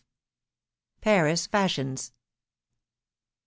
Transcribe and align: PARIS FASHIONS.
PARIS 1.01 1.45
FASHIONS. 1.45 2.11